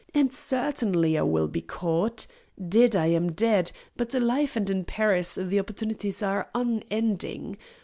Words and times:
And 0.15 0.33
certainly 0.33 1.15
I 1.15 1.21
will 1.21 1.47
be 1.47 1.61
caught. 1.61 2.25
Dead 2.69 2.95
I 2.95 3.05
am 3.11 3.33
dead, 3.33 3.71
but 3.97 4.15
alive 4.15 4.57
and 4.57 4.67
in 4.67 4.83
Paris 4.83 5.35
the 5.39 5.59
opportunities 5.59 6.23
are 6.23 6.49
unending. 6.55 7.55